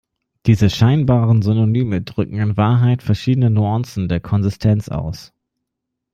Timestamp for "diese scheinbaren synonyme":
0.47-2.01